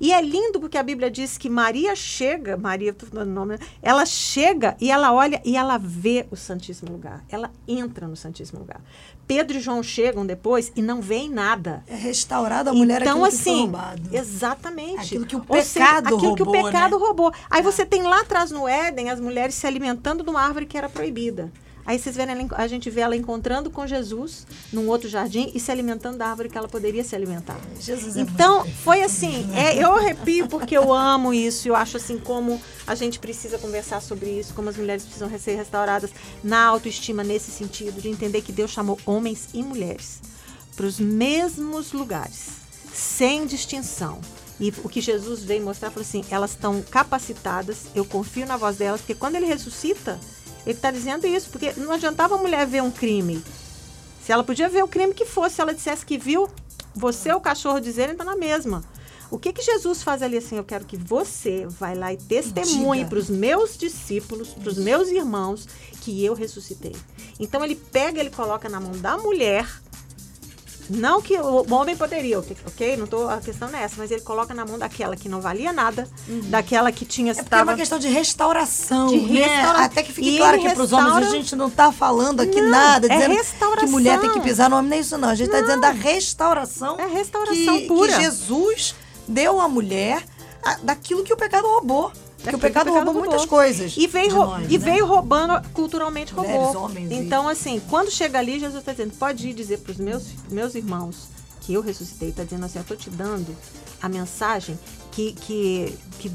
[0.00, 3.58] E é lindo porque a Bíblia diz que Maria chega, Maria, tô falando o nome,
[3.82, 7.22] ela chega e ela olha e ela vê o Santíssimo Lugar.
[7.28, 8.80] Ela entra no Santíssimo Lugar.
[9.26, 11.84] Pedro e João chegam depois e não veem nada.
[11.86, 14.02] É restaurada a mulher então, aquilo que assim, roubado.
[14.10, 15.00] exatamente.
[15.00, 17.06] Aquilo que o Ou seja, pecado aquilo que o roubou, pecado né?
[17.06, 17.32] roubou.
[17.48, 20.76] Aí você tem lá atrás no Éden as mulheres se alimentando de uma árvore que
[20.76, 21.52] era proibida.
[21.84, 25.60] Aí vocês verem, ela a gente vê ela encontrando com Jesus num outro jardim e
[25.60, 27.58] se alimentando da árvore que ela poderia se alimentar.
[27.80, 31.96] Jesus é Então, muito foi assim, é, eu arrepio porque eu amo isso, eu acho
[31.96, 36.10] assim como a gente precisa conversar sobre isso, como as mulheres precisam ser restauradas
[36.42, 40.20] na autoestima nesse sentido, de entender que Deus chamou homens e mulheres
[40.76, 42.48] para os mesmos lugares,
[42.92, 44.20] sem distinção.
[44.58, 48.76] E o que Jesus veio mostrar, falou assim, elas estão capacitadas, eu confio na voz
[48.76, 50.20] delas, porque quando ele ressuscita,
[50.66, 53.42] ele está dizendo isso, porque não adiantava a mulher ver um crime.
[54.24, 56.48] Se ela podia ver o crime que fosse, se ela dissesse que viu,
[56.94, 58.84] você, o cachorro dizendo, está na mesma.
[59.30, 60.56] O que que Jesus faz ali assim?
[60.56, 65.08] Eu quero que você vai lá e testemunhe para os meus discípulos, para os meus
[65.08, 65.68] irmãos,
[66.00, 66.96] que eu ressuscitei.
[67.38, 69.68] Então ele pega, ele coloca na mão da mulher,
[70.90, 72.96] não que o homem poderia, ok?
[72.96, 75.40] Não tô, a questão não é essa, mas ele coloca na mão daquela que não
[75.40, 76.08] valia nada,
[76.48, 79.46] daquela que tinha É porque é uma estava questão de restauração, De né?
[79.46, 82.40] restaura- Até que fique E claro que para os homens a gente não está falando
[82.40, 83.84] aqui Não, nada, é dizendo restauração.
[83.86, 85.28] que mulher tem que pisar no homem, nem isso não.
[85.28, 86.98] A gente está dizendo da restauração.
[86.98, 88.12] É restauração que, pura.
[88.12, 88.94] Que Jesus
[89.28, 90.22] deu à mulher
[90.82, 92.12] daquilo que o pecado roubou.
[92.42, 93.94] Porque o pecado, o pecado roubou muitas coisas.
[93.96, 94.84] E veio, nós, e né?
[94.84, 96.82] veio roubando, culturalmente Mulheres, roubou.
[96.84, 99.98] homens e- então, assim, quando chega ali, Jesus está dizendo, pode ir dizer para os
[99.98, 101.28] meus, meus irmãos
[101.60, 103.54] que eu ressuscitei, está dizendo assim, eu estou te dando
[104.00, 104.78] a mensagem
[105.12, 106.28] que, que, que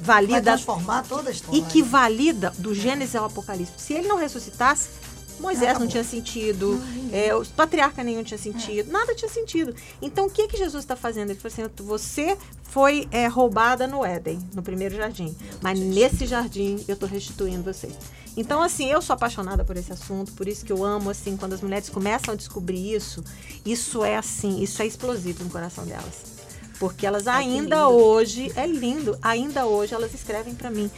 [0.00, 1.58] Vai valida transformar toda a história.
[1.58, 3.72] e que valida do Gênesis ao Apocalipse.
[3.78, 4.90] Se ele não ressuscitasse,
[5.40, 5.88] Moisés não Acabou.
[5.88, 6.80] tinha sentido,
[7.12, 9.74] é, os patriarca nenhum tinha sentido, nada tinha sentido.
[10.00, 11.30] Então o que que Jesus está fazendo?
[11.30, 16.84] Ele falou assim: você foi é, roubada no Éden, no primeiro jardim, mas nesse jardim
[16.86, 17.88] eu estou restituindo você.
[18.36, 21.54] Então assim, eu sou apaixonada por esse assunto, por isso que eu amo assim quando
[21.54, 23.24] as mulheres começam a descobrir isso.
[23.64, 26.38] Isso é assim, isso é explosivo no coração delas.
[26.78, 27.88] Porque elas ainda lindo.
[27.88, 30.88] hoje, é lindo, ainda hoje elas escrevem para mim.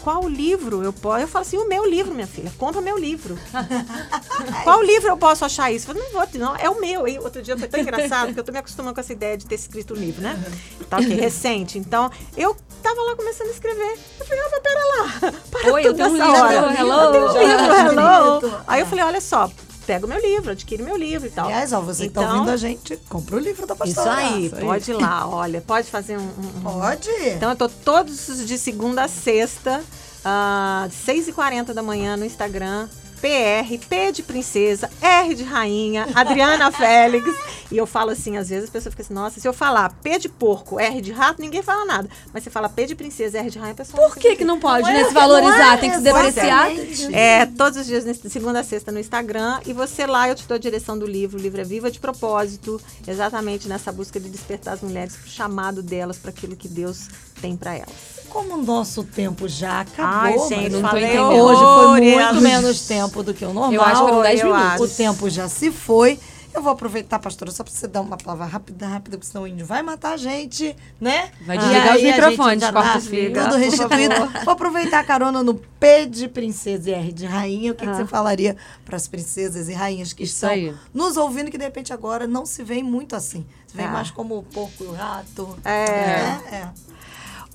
[0.00, 1.22] Qual livro eu posso?
[1.22, 2.52] Eu falo assim, o meu livro, minha filha.
[2.56, 3.36] Compra meu livro.
[4.62, 5.90] Qual livro eu posso achar isso?
[5.90, 7.08] Eu falei, não vou, não, é o meu.
[7.08, 9.46] E outro dia foi tão engraçado, porque eu tô me acostumando com essa ideia de
[9.46, 10.40] ter escrito um livro, né?
[10.88, 11.78] Tá, ok, recente.
[11.78, 13.98] Então, eu tava lá começando a escrever.
[14.20, 15.32] Eu falei, opa, pera lá.
[15.50, 16.78] Para Oi, eu tudo tenho um livro, hora.
[16.78, 16.92] hello.
[16.92, 18.60] Eu tenho um livro, hello.
[18.66, 19.50] Aí eu falei, olha só,
[19.86, 21.46] pega o meu livro, adquire meu livro e tal.
[21.46, 24.16] Aliás, ó, você que tá Então, ouvindo a gente, compra o livro da Isso pastora.
[24.16, 27.08] aí, Graça, pode ir lá, olha, pode fazer um- um- Pode.
[27.34, 29.82] então eu tô todos os de segunda a sexta,
[30.24, 32.88] às 6h40 da manhã no Instagram,
[33.20, 37.26] PR, P de princesa, R de rainha, Adriana Félix.
[37.70, 40.18] E eu falo assim, às vezes as pessoas ficam assim, nossa, se eu falar P
[40.18, 42.08] de porco, R de rato, ninguém fala nada.
[42.32, 44.60] Mas você fala P de princesa, R de rainha, a pessoa Por que que não
[44.60, 45.04] pode, Não é- né?
[45.08, 46.68] Se valorizar, é tem que se depreciar.
[47.12, 49.60] É, todos os dias, segunda a sexta, no Instagram.
[49.66, 51.38] E você lá, eu te dou a direção do livro.
[51.38, 56.18] O livro é Viva de Propósito, exatamente nessa busca de despertar as mulheres chamado delas,
[56.18, 57.08] para aquilo que Deus
[57.40, 58.15] tem para elas.
[58.36, 62.86] Como o nosso tempo já acabou, Ai, mas gente, tô falei hoje foi muito menos
[62.86, 63.72] tempo do que o normal.
[63.72, 64.92] Eu acho que foram 10 eu minutos.
[64.92, 66.20] O tempo já se foi.
[66.52, 69.46] Eu vou aproveitar, pastora, só pra você dar uma palavra rápida, rápida, porque senão o
[69.46, 71.30] índio vai matar a gente, né?
[71.46, 73.32] Vai desligar aí os microfones, o fio.
[73.32, 74.14] Tudo restituído.
[74.44, 77.72] Vou aproveitar a carona no P de princesa e R de rainha.
[77.72, 80.50] O que, que você falaria para as princesas e rainhas que estão
[80.94, 83.46] nos ouvindo, que de repente agora não se veem muito assim.
[83.66, 83.92] Se veem Ah.
[83.92, 85.58] mais como o porco e o rato.
[85.64, 85.86] É.
[85.86, 86.42] né?
[86.52, 86.68] é.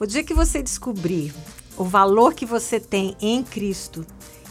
[0.01, 1.31] O dia que você descobrir
[1.77, 4.03] o valor que você tem em Cristo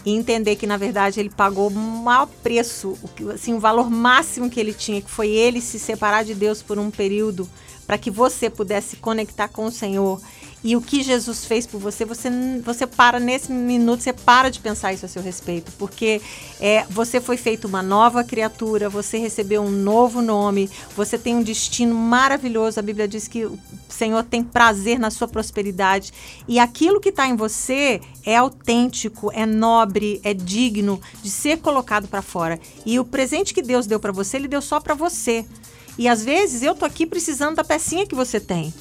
[0.06, 2.96] e entender que na verdade ele pagou o maior preço,
[3.34, 6.78] assim, o valor máximo que ele tinha, que foi ele se separar de Deus por
[6.78, 7.50] um período
[7.84, 10.22] para que você pudesse conectar com o Senhor.
[10.62, 12.28] E o que Jesus fez por você, você,
[12.62, 16.20] você para nesse minuto, você para de pensar isso a seu respeito, porque
[16.60, 21.42] é, você foi feito uma nova criatura, você recebeu um novo nome, você tem um
[21.42, 22.78] destino maravilhoso.
[22.78, 26.12] A Bíblia diz que o Senhor tem prazer na sua prosperidade
[26.46, 32.06] e aquilo que está em você é autêntico, é nobre, é digno de ser colocado
[32.06, 32.60] para fora.
[32.84, 35.46] E o presente que Deus deu para você, Ele deu só para você.
[35.98, 38.72] E às vezes eu tô aqui precisando da pecinha que você tem.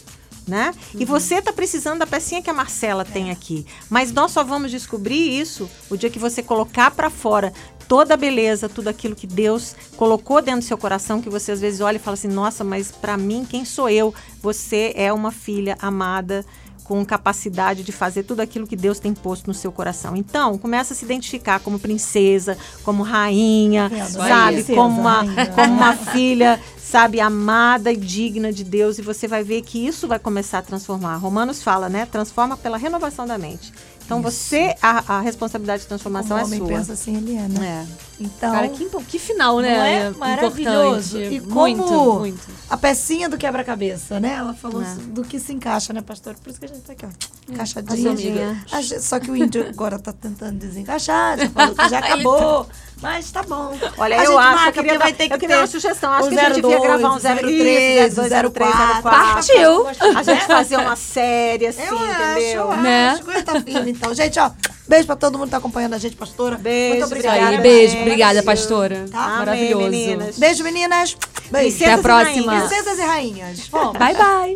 [0.49, 0.73] Né?
[0.95, 3.67] E você tá precisando da pecinha que a Marcela tem aqui.
[3.87, 7.53] Mas nós só vamos descobrir isso o dia que você colocar para fora
[7.87, 11.61] toda a beleza, tudo aquilo que Deus colocou dentro do seu coração, que você às
[11.61, 15.31] vezes olha e fala assim: "Nossa, mas para mim, quem sou eu?" Você é uma
[15.31, 16.43] filha amada
[16.89, 20.15] com capacidade de fazer tudo aquilo que Deus tem posto no seu coração.
[20.15, 24.09] Então, começa a se identificar como princesa, como rainha, Vendo?
[24.13, 25.45] sabe, Princesa, como uma, rainha.
[25.53, 26.59] como uma filha,
[26.89, 30.61] sabe, amada e digna de Deus, e você vai ver que isso vai começar a
[30.61, 31.17] transformar.
[31.17, 32.05] Romanos fala, né?
[32.05, 33.71] Transforma pela renovação da mente.
[34.03, 36.67] Então você, a, a responsabilidade de transformação Como é o homem sua.
[36.67, 37.85] pensa assim, ele é, né?
[37.87, 38.23] É.
[38.23, 39.77] Então, Cara, que, que final, né?
[39.77, 41.17] não é maravilhoso?
[41.19, 41.35] Importante.
[41.35, 42.47] E como muito, muito.
[42.67, 44.33] a pecinha do quebra-cabeça, né?
[44.33, 44.95] Ela falou É.
[45.09, 46.33] do que se encaixa, né, pastor?
[46.43, 48.11] Por isso que a gente tá aqui, ó, encaixadinha.
[48.11, 48.99] Encaixadinha.
[48.99, 52.67] Só que o índio agora tá tentando desencaixar, já falou que já acabou.
[53.01, 53.73] Mas tá bom.
[53.97, 55.67] Olha, A eu gente acho, marca, eu queria, porque vai ter que eu ter uma
[55.67, 56.11] sugestão.
[56.11, 59.01] Acho o que a gente devia 02, gravar um o 03, 03, 03, 04.
[59.03, 59.87] Partiu!
[60.17, 62.61] A gente fazer uma série assim, Eu acho, entendeu?
[62.71, 63.09] eu Né?
[63.11, 63.23] acho.
[63.23, 64.13] que tá firme, então.
[64.13, 64.51] Gente, ó,
[64.85, 66.57] beijo pra todo mundo que tá acompanhando a gente, pastora.
[66.57, 67.47] Beijo, Muito obrigada.
[67.47, 68.01] aí, beijo, gente.
[68.01, 69.05] obrigada, pastora.
[69.09, 69.23] Tá?
[69.23, 69.89] Amém, Maravilhoso.
[69.89, 70.37] meninas.
[70.37, 71.17] Beijo, meninas.
[71.49, 71.77] Beijo.
[71.77, 72.51] Princesas Até a e próxima.
[72.51, 72.67] rainhas.
[72.69, 73.67] Princesas e rainhas.
[73.69, 73.93] Vamos.
[73.99, 74.55] Bye, bye.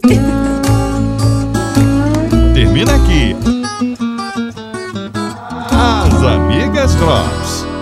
[2.53, 3.35] Termina aqui.
[5.71, 7.72] As Amigas Drops.